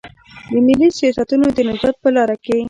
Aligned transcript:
د 0.51 0.53
ملي 0.65 0.89
سیاستونو 0.97 1.45
د 1.55 1.59
نجات 1.69 1.95
په 2.03 2.09
لار 2.15 2.29
کې. 2.43 2.57